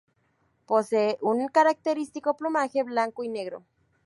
[0.65, 3.63] Posee un característico plumaje blanco y negro.